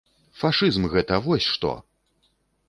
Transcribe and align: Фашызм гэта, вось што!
Фашызм 0.43 0.87
гэта, 0.93 1.19
вось 1.27 1.47
што! 1.57 1.71